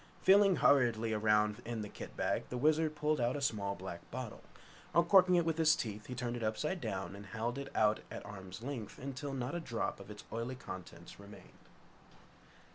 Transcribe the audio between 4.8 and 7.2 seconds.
Uncorking it with his teeth, he turned it upside down